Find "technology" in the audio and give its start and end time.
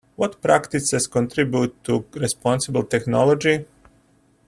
2.83-3.65